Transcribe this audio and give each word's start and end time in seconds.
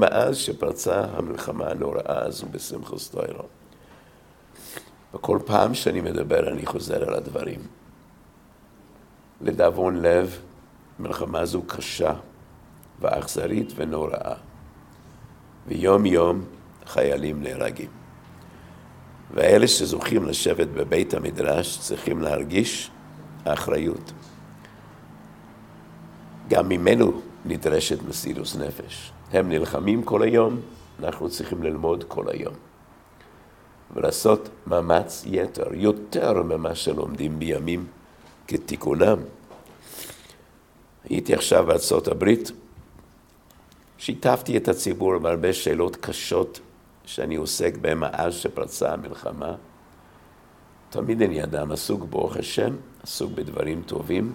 מאז 0.00 0.36
שפרצה 0.36 1.04
המלחמה 1.12 1.66
הנוראה 1.68 2.24
הזו 2.24 2.46
בשמחוס 2.50 3.10
תוירו. 3.10 3.44
וכל 5.14 5.38
פעם 5.46 5.74
שאני 5.74 6.00
מדבר 6.00 6.48
אני 6.52 6.66
חוזר 6.66 7.08
על 7.08 7.14
הדברים. 7.14 7.60
לדאבון 9.40 9.96
לב, 9.96 10.38
מלחמה 10.98 11.46
זו 11.46 11.62
קשה 11.62 12.12
ואכזרית 13.00 13.72
ונוראה, 13.76 14.34
ויום 15.68 16.06
יום 16.06 16.44
חיילים 16.86 17.42
נהרגים. 17.42 17.90
ואלה 19.34 19.68
שזוכים 19.68 20.24
לשבת 20.24 20.68
בבית 20.68 21.14
המדרש 21.14 21.78
צריכים 21.78 22.22
להרגיש 22.22 22.90
האחריות. 23.44 24.12
גם 26.48 26.68
ממנו 26.68 27.20
נדרשת 27.44 28.02
מסירוס 28.08 28.56
נפש. 28.56 29.12
הם 29.32 29.48
נלחמים 29.48 30.02
כל 30.02 30.22
היום, 30.22 30.60
אנחנו 31.02 31.30
צריכים 31.30 31.62
ללמוד 31.62 32.04
כל 32.08 32.24
היום. 32.28 32.54
ולעשות 33.94 34.48
מאמץ 34.66 35.24
יתר, 35.26 35.74
יותר 35.74 36.42
ממה 36.42 36.74
שלומדים 36.74 37.38
בימים 37.38 37.86
כתיקונם. 38.48 39.18
הייתי 41.04 41.34
עכשיו 41.34 41.66
בארצות 41.66 42.08
הברית, 42.08 42.50
שיתפתי 43.98 44.56
את 44.56 44.68
הציבור 44.68 45.18
בהרבה 45.18 45.52
שאלות 45.52 45.96
קשות 45.96 46.60
שאני 47.04 47.36
עוסק 47.36 47.76
בהן 47.76 47.98
מאז 47.98 48.34
שפרצה 48.34 48.92
המלחמה. 48.92 49.54
תמיד 50.90 51.22
אני 51.22 51.44
אדם 51.44 51.72
עסוק 51.72 52.04
ברוך 52.04 52.36
השם, 52.36 52.76
עסוק 53.02 53.32
בדברים 53.32 53.82
טובים, 53.86 54.32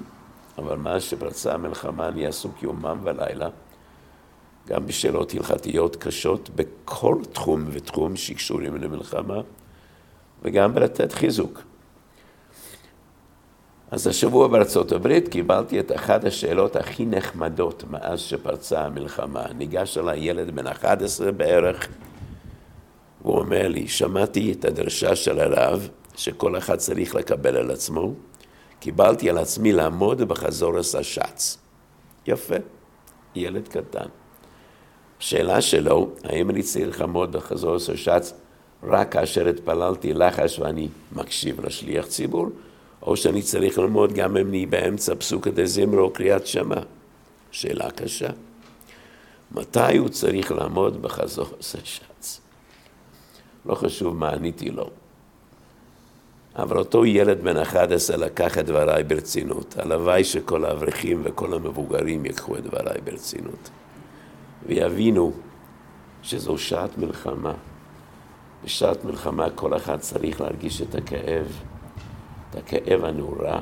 אבל 0.58 0.76
מאז 0.76 1.04
שפרצה 1.04 1.54
המלחמה 1.54 2.08
אני 2.08 2.28
עסוק 2.28 2.64
יומם 2.64 3.00
ולילה, 3.04 3.50
גם 4.68 4.86
בשאלות 4.86 5.34
הלכתיות 5.34 5.96
קשות 5.96 6.50
בכל 6.56 7.18
תחום 7.32 7.66
ותחום 7.72 8.16
שקשורים 8.16 8.76
למלחמה, 8.76 9.42
וגם 10.42 10.76
בלתת 10.76 11.14
חיזוק. 11.14 11.62
אז 13.92 14.08
השבוע 14.08 14.48
בארצות 14.48 14.92
הברית 14.92 15.28
קיבלתי 15.28 15.80
את 15.80 15.92
אחת 15.96 16.24
השאלות 16.24 16.76
הכי 16.76 17.06
נחמדות 17.06 17.84
מאז 17.90 18.20
שפרצה 18.20 18.86
המלחמה. 18.86 19.46
ניגש 19.58 19.98
אליי 19.98 20.20
ילד 20.20 20.56
בן 20.56 20.68
11 20.68 21.32
בערך, 21.32 21.88
והוא 23.22 23.40
אומר 23.40 23.68
לי, 23.68 23.88
שמעתי 23.88 24.52
את 24.52 24.66
הדרשה 24.66 25.16
של 25.16 25.40
הרב, 25.40 25.90
שכל 26.16 26.58
אחד 26.58 26.76
צריך 26.76 27.16
לקבל 27.16 27.58
על 27.58 27.72
עצמו, 27.72 28.14
קיבלתי 28.86 29.30
על 29.30 29.38
עצמי 29.38 29.72
לעמוד 29.72 30.22
בחזור 30.22 30.78
השץ. 30.80 31.58
יפה, 32.28 32.56
ילד 33.36 33.68
קטן. 33.68 34.06
שאלה 35.20 35.62
שלו, 35.62 36.10
האם 36.24 36.50
אני 36.50 36.64
צריך 36.64 37.02
לעמוד 37.02 37.32
בחזור 37.32 37.76
השץ 37.76 38.34
רק 38.84 39.12
כאשר 39.12 39.48
התפללתי 39.48 40.14
לחש 40.14 40.60
ואני 40.60 40.88
מקשיב 41.12 41.66
לשליח 41.66 42.06
ציבור, 42.06 42.48
או 43.02 43.18
שאני 43.18 43.42
צריך 43.42 43.78
ללמוד 43.78 44.14
גם 44.14 44.38
אם 44.38 44.48
אני 44.48 44.66
באמצע 44.66 45.16
פסוקא 45.16 45.52
דזמר 45.52 46.00
או 46.00 46.10
קריאת 46.10 46.48
שמע? 46.48 46.82
שאלה 47.52 47.92
קשה. 47.92 48.30
מתי 49.52 49.98
הוא 49.98 50.10
צריך 50.10 50.52
לעמוד 50.52 51.02
בחזור 51.02 51.48
השץ? 51.60 52.42
לא 53.66 53.76
חשוב 53.76 54.16
מה 54.16 54.30
עניתי 54.30 54.70
לו. 54.70 54.90
אבל 56.56 56.78
אותו 56.78 57.06
ילד 57.06 57.42
בן 57.44 57.58
11 57.58 58.18
לקח 58.18 58.58
את 58.58 58.66
דבריי 58.66 59.04
ברצינות. 59.04 59.76
הלוואי 59.78 60.24
שכל 60.24 60.66
האברכים 60.66 61.22
וכל 61.24 61.54
המבוגרים 61.54 62.26
ייקחו 62.26 62.58
את 62.58 62.64
דבריי 62.64 63.02
ברצינות. 63.02 63.70
ויבינו 64.66 65.32
שזו 66.22 66.58
שעת 66.58 66.98
מלחמה. 66.98 67.54
בשעת 68.64 69.06
מלחמה 69.06 69.50
כל 69.50 69.76
אחד 69.78 70.00
צריך 70.00 70.42
להרגיש 70.42 70.82
את 70.82 70.96
הכאב, 70.96 71.62
את 72.50 72.56
הכאב 72.56 73.06
הנורא. 73.06 73.60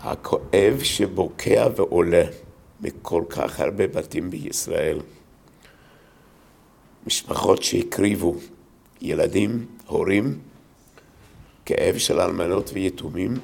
הכואב 0.00 0.78
שבוקע 0.82 1.68
ועולה 1.76 2.24
מכל 2.80 3.22
כך 3.30 3.60
הרבה 3.60 3.86
בתים 3.86 4.30
בישראל. 4.30 5.00
משפחות 7.06 7.62
שהקריבו 7.62 8.34
ילדים, 9.00 9.66
הורים, 9.86 10.38
כאב 11.64 11.98
של 11.98 12.20
אלמנות 12.20 12.70
ויתומים, 12.74 13.34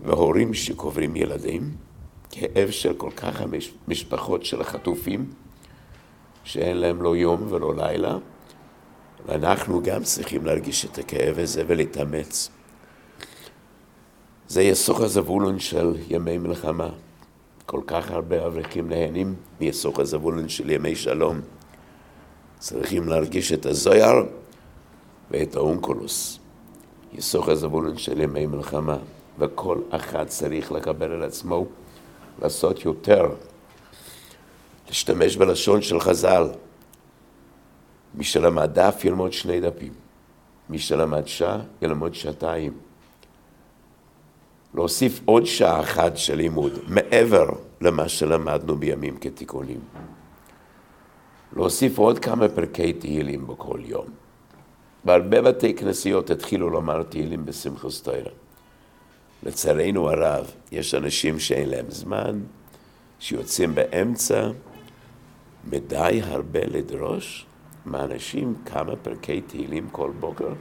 והורים 0.00 0.54
שקוברים 0.54 1.16
ילדים, 1.16 1.76
כאב 2.30 2.70
של 2.70 2.94
כל 2.94 3.10
כך 3.16 3.40
המשפחות 3.40 4.44
של 4.44 4.60
החטופים, 4.60 5.30
שאין 6.44 6.76
להם 6.76 7.02
לא 7.02 7.16
יום 7.16 7.52
ולא 7.52 7.74
לילה, 7.76 8.16
ואנחנו 9.26 9.82
גם 9.82 10.02
צריכים 10.02 10.46
להרגיש 10.46 10.84
את 10.84 10.98
הכאב 10.98 11.38
הזה 11.38 11.62
ולהתאמץ. 11.66 12.50
זה 14.48 14.62
יסוך 14.62 15.00
הזבולון 15.00 15.58
של 15.58 15.96
ימי 16.08 16.38
מלחמה. 16.38 16.88
כל 17.66 17.80
כך 17.86 18.10
הרבה 18.10 18.46
אברכים 18.46 18.88
נהנים 18.88 19.34
מיסוך 19.60 19.98
הזבולון 19.98 20.48
של 20.48 20.70
ימי 20.70 20.96
שלום. 20.96 21.40
צריכים 22.64 23.08
להרגיש 23.08 23.52
את 23.52 23.66
הזויר 23.66 24.14
ואת 25.30 25.56
האונקולוס. 25.56 26.38
יסוך 27.12 27.48
הזבולון 27.48 27.98
של 27.98 28.20
ימי 28.20 28.46
מלחמה. 28.46 28.96
וכל 29.38 29.78
אחד 29.90 30.26
צריך 30.26 30.72
לקבל 30.72 31.12
על 31.12 31.22
עצמו 31.22 31.66
לעשות 32.42 32.84
יותר, 32.84 33.28
להשתמש 34.88 35.36
בלשון 35.36 35.82
של 35.82 36.00
חז"ל. 36.00 36.48
מי 38.14 38.24
שלמד 38.24 38.70
דף 38.74 39.00
ילמוד 39.04 39.32
שני 39.32 39.60
דפים, 39.60 39.92
מי 40.68 40.78
שלמד 40.78 41.26
שעה 41.26 41.60
ילמוד 41.82 42.14
שעתיים. 42.14 42.72
להוסיף 44.74 45.20
עוד 45.24 45.46
שעה 45.46 45.80
אחת 45.80 46.16
של 46.16 46.34
לימוד, 46.34 46.72
מעבר 46.88 47.46
למה 47.80 48.08
שלמדנו 48.08 48.76
בימים 48.76 49.16
כתיקונים. 49.16 49.80
להוסיף 51.56 51.98
עוד 51.98 52.18
כמה 52.18 52.48
פרקי 52.48 52.92
תהילים 52.92 53.46
בכל 53.46 53.80
יום. 53.84 54.06
בהרבה 55.04 55.42
בתי 55.42 55.74
כנסיות 55.74 56.30
התחילו 56.30 56.70
לומר 56.70 57.02
תהילים 57.02 57.44
בשמחוס 57.44 58.02
תוירה. 58.02 58.30
לצערנו 59.42 60.10
הרב, 60.10 60.50
יש 60.72 60.94
אנשים 60.94 61.38
שאין 61.38 61.68
להם 61.68 61.86
זמן, 61.88 62.40
שיוצאים 63.18 63.74
באמצע, 63.74 64.48
מדי 65.70 66.20
הרבה 66.24 66.60
לדרוש 66.60 67.46
מאנשים 67.86 68.54
כמה 68.66 68.96
פרקי 68.96 69.40
תהילים 69.40 69.88
כל 69.92 70.10
בוקר 70.20 70.52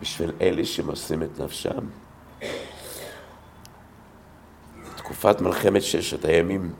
בשביל 0.00 0.32
אלה 0.40 0.64
שמוסרים 0.64 1.22
את 1.22 1.40
נפשם. 1.40 1.86
בתקופת 4.94 5.40
מלחמת 5.40 5.82
ששת 5.82 6.24
הימים 6.24 6.72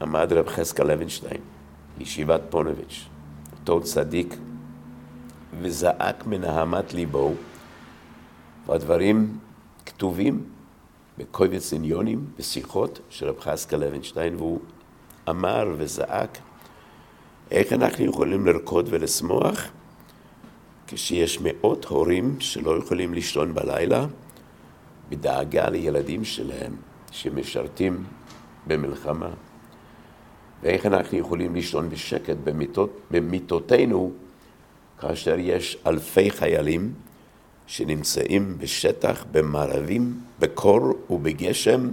עמד 0.00 0.32
רב 0.32 0.48
חזקאל 0.48 0.86
לוינשטיין, 0.86 1.40
ישיבת 2.02 2.40
פונוביץ', 2.50 3.04
אותו 3.52 3.80
צדיק, 3.80 4.36
וזעק 5.60 6.26
מנהמת 6.26 6.94
ליבו, 6.94 7.32
והדברים 8.66 9.38
כתובים 9.86 10.44
בקובץ 11.18 11.72
עניונים, 11.72 12.26
בשיחות 12.38 13.00
של 13.10 13.28
רב 13.28 13.40
חזקאל 13.40 13.80
לוינשטיין, 13.80 14.36
והוא 14.36 14.60
אמר 15.28 15.74
וזעק 15.76 16.38
איך 17.50 17.72
אנחנו 17.72 18.04
יכולים 18.04 18.46
לרקוד 18.46 18.86
ולשמוח 18.90 19.70
כשיש 20.86 21.38
מאות 21.42 21.84
הורים 21.84 22.40
שלא 22.40 22.78
יכולים 22.78 23.14
לישון 23.14 23.54
בלילה 23.54 24.06
בדאגה 25.08 25.68
לילדים 25.70 26.24
שלהם 26.24 26.76
שמשרתים 27.10 28.04
במלחמה. 28.66 29.30
ואיך 30.62 30.86
אנחנו 30.86 31.18
יכולים 31.18 31.54
לישון 31.54 31.90
בשקט 31.90 32.36
במיטות, 32.44 32.90
במיטותינו 33.10 34.12
כאשר 35.00 35.38
יש 35.38 35.78
אלפי 35.86 36.30
חיילים 36.30 36.92
שנמצאים 37.66 38.58
בשטח, 38.58 39.24
במערבים, 39.32 40.20
בקור 40.38 40.92
ובגשם. 41.10 41.88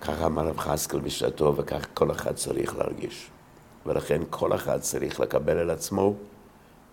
ככה 0.00 0.26
אמר 0.26 0.46
רב 0.46 0.58
חסקל 0.58 1.00
בשעתו, 1.00 1.56
וכך 1.56 1.86
כל 1.94 2.10
אחד 2.10 2.34
צריך 2.34 2.76
להרגיש. 2.76 3.30
ולכן 3.86 4.22
כל 4.30 4.54
אחד 4.54 4.80
צריך 4.80 5.20
לקבל 5.20 5.58
על 5.58 5.70
עצמו 5.70 6.14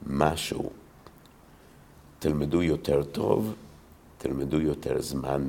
משהו. 0.07 0.69
תלמדו 2.19 2.63
יותר 2.63 3.03
טוב, 3.03 3.53
תלמדו 4.17 4.61
יותר 4.61 5.01
זמן, 5.01 5.47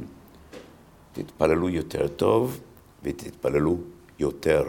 תתפללו 1.13 1.69
יותר 1.69 2.09
טוב 2.09 2.61
ותתפללו 3.03 3.79
יותר. 4.21 4.65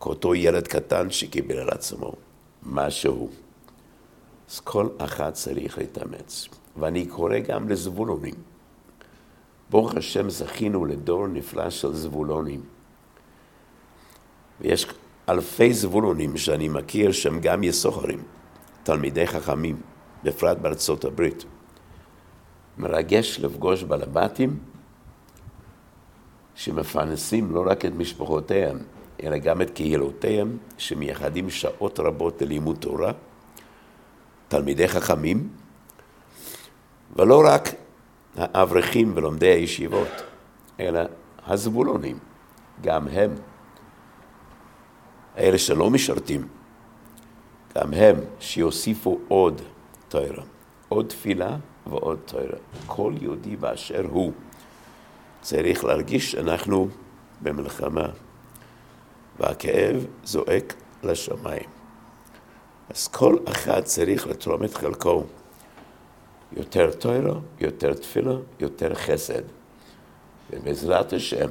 כאותו 0.00 0.34
ילד 0.34 0.68
קטן 0.68 1.10
שקיבל 1.10 1.58
על 1.58 1.70
עצמו 1.70 2.12
משהו. 2.62 3.30
אז 4.50 4.60
כל 4.60 4.88
אחד 4.98 5.30
צריך 5.30 5.78
להתאמץ. 5.78 6.48
ואני 6.76 7.06
קורא 7.06 7.38
גם 7.38 7.68
לזבולונים, 7.68 8.34
ברוך 9.70 9.94
השם 9.94 10.30
זכינו 10.30 10.84
לדור 10.84 11.26
נפלא 11.26 11.70
של 11.70 11.94
זבולונים. 11.94 12.60
ויש 14.60 14.86
אלפי 15.28 15.74
זבולונים 15.74 16.36
שאני 16.36 16.68
מכיר 16.68 17.12
שהם 17.12 17.40
גם 17.40 17.62
יסוחרים, 17.62 18.22
תלמידי 18.82 19.26
חכמים, 19.26 19.80
בפרט 20.24 20.58
בארצות 20.58 21.04
הברית. 21.04 21.44
מרגש 22.78 23.40
לפגוש 23.40 23.82
בלבטים 23.82 24.58
שמפרנסים 26.58 27.50
לא 27.50 27.64
רק 27.66 27.84
את 27.84 27.92
משפחותיהם, 27.92 28.78
אלא 29.22 29.38
גם 29.38 29.62
את 29.62 29.70
קהילותיהם, 29.70 30.56
שמייחדים 30.78 31.50
שעות 31.50 32.00
רבות 32.00 32.42
ללימוד 32.42 32.76
תורה, 32.76 33.12
תלמידי 34.48 34.88
חכמים, 34.88 35.48
ולא 37.16 37.42
רק 37.46 37.68
האברכים 38.36 39.12
ולומדי 39.14 39.46
הישיבות, 39.46 40.08
אלא 40.80 41.00
הזבולונים, 41.46 42.18
גם 42.80 43.08
הם, 43.08 43.34
אלה 45.38 45.58
שלא 45.58 45.90
משרתים, 45.90 46.48
גם 47.76 47.94
הם 47.94 48.16
שיוסיפו 48.40 49.18
עוד 49.28 49.62
תוירה, 50.08 50.44
עוד 50.88 51.06
תפילה 51.06 51.56
ועוד 51.86 52.18
תוירה. 52.24 52.58
כל 52.86 53.12
יהודי 53.20 53.56
באשר 53.56 54.06
הוא 54.10 54.32
צריך 55.40 55.84
להרגיש 55.84 56.32
שאנחנו 56.32 56.88
במלחמה, 57.42 58.08
והכאב 59.40 60.06
זועק 60.24 60.74
לשמיים. 61.02 61.68
אז 62.90 63.08
כל 63.08 63.36
אחד 63.48 63.80
צריך 63.80 64.26
לתרום 64.26 64.64
את 64.64 64.74
חלקו. 64.74 65.24
יותר 66.52 66.90
תוירה, 66.90 67.34
יותר 67.60 67.94
תפילה, 67.94 68.34
יותר 68.60 68.94
חסד. 68.94 69.42
ובעזרת 70.50 71.12
השם, 71.12 71.48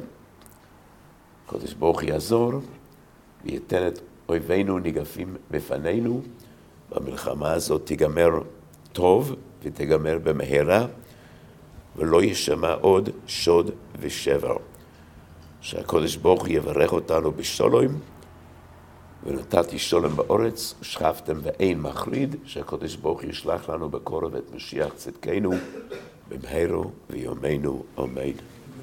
הקדוש 1.46 1.74
ברוך 1.74 2.04
יעזור 2.04 2.52
וייתן 3.46 3.88
את 3.88 4.00
אויבינו 4.30 4.80
ניגפים 4.80 5.36
בפנינו, 5.52 6.22
והמלחמה 6.92 7.52
הזאת 7.52 7.86
תיגמר 7.86 8.30
טוב 8.94 9.36
ותיגמר 9.64 10.18
במהרה, 10.24 10.86
ולא 11.98 12.24
יישמע 12.24 12.74
עוד 12.74 13.10
שוד 13.28 13.72
ושבר. 14.00 14.58
שהקדוש 15.62 16.16
ברוך 16.16 16.50
יברך 16.50 16.94
אותנו 16.94 17.32
בשלום, 17.32 18.00
ונתתי 19.24 19.80
שלום 19.80 20.16
באורץ, 20.16 20.74
ושכבתם 20.82 21.38
ואין 21.44 21.82
מחריד, 21.82 22.36
שהקדוש 22.46 22.96
ברוך 22.96 23.24
ישלח 23.24 23.70
לנו 23.70 23.90
בקרוב 23.90 24.36
את 24.36 24.56
משיח 24.56 24.94
צדקנו, 24.96 25.52
במהרו 26.30 26.92
ויומנו, 27.10 27.84
אמן. 28.00 28.57